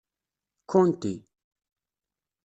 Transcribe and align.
Kkunti. 0.63 1.13